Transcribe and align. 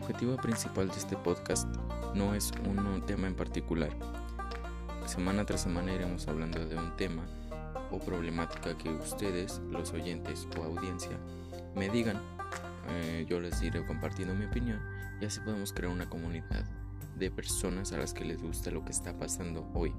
objetivo 0.00 0.36
principal 0.36 0.88
de 0.88 0.96
este 0.96 1.16
podcast 1.16 1.68
no 2.14 2.34
es 2.34 2.52
un 2.64 3.02
tema 3.06 3.26
en 3.26 3.34
particular. 3.34 3.90
Semana 5.06 5.44
tras 5.44 5.62
semana 5.62 5.92
iremos 5.92 6.28
hablando 6.28 6.64
de 6.64 6.76
un 6.76 6.96
tema 6.96 7.26
o 7.90 7.98
problemática 7.98 8.76
que 8.76 8.90
ustedes, 8.90 9.60
los 9.70 9.92
oyentes 9.92 10.46
o 10.58 10.62
audiencia, 10.62 11.18
me 11.74 11.88
digan. 11.88 12.20
Eh, 12.90 13.26
yo 13.28 13.40
les 13.40 13.60
iré 13.62 13.84
compartiendo 13.86 14.34
mi 14.34 14.46
opinión 14.46 14.80
y 15.20 15.26
así 15.26 15.40
podemos 15.40 15.72
crear 15.72 15.92
una 15.92 16.08
comunidad 16.08 16.64
de 17.18 17.30
personas 17.30 17.92
a 17.92 17.98
las 17.98 18.14
que 18.14 18.24
les 18.24 18.40
gusta 18.40 18.70
lo 18.70 18.84
que 18.84 18.92
está 18.92 19.12
pasando 19.18 19.68
hoy. 19.74 19.92